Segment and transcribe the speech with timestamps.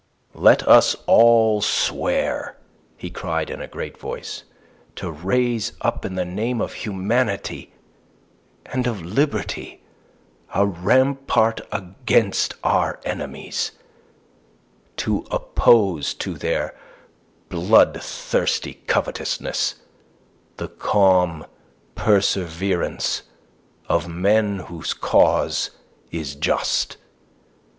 [0.33, 2.57] "Let us all swear,"
[2.97, 4.45] he cried in a great voice,
[4.95, 7.71] "to raise up in the name of humanity
[8.65, 9.83] and of liberty
[10.55, 13.73] a rampart against our enemies,
[14.97, 16.75] to oppose to their
[17.49, 19.75] bloodthirsty covetousness
[20.57, 21.45] the calm
[21.93, 23.21] perseverance
[23.87, 25.69] of men whose cause
[26.09, 26.97] is just.